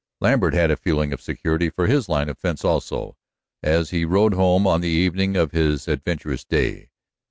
[0.19, 3.15] Lambert had a feeling of security for his line of fence, also,
[3.61, 6.89] as he rode home on the evening of his adventurous day.